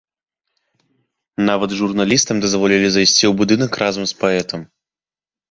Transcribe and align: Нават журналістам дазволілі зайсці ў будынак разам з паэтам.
Нават 1.49 1.69
журналістам 1.81 2.35
дазволілі 2.45 2.87
зайсці 2.97 3.23
ў 3.31 3.41
будынак 3.43 3.71
разам 3.83 4.03
з 4.15 4.19
паэтам. 4.25 4.61